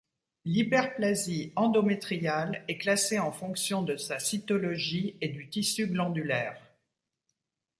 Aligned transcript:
L'hyperplasie 0.45 1.53
endométriale 1.55 2.65
est 2.67 2.79
classée 2.79 3.19
en 3.19 3.31
fonction 3.31 3.83
de 3.83 3.97
sa 3.97 4.17
cytologie 4.17 5.15
et 5.21 5.29
du 5.29 5.47
tissu 5.47 5.85
glandulaire. 5.85 6.59